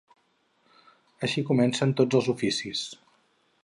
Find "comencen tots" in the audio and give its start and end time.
1.51-2.21